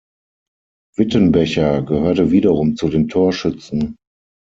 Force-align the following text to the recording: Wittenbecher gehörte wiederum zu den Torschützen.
Wittenbecher 0.97 1.83
gehörte 1.83 2.31
wiederum 2.31 2.75
zu 2.75 2.89
den 2.89 3.07
Torschützen. 3.07 3.97